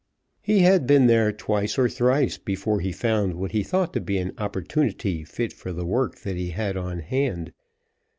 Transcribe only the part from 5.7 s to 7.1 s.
the work that he had on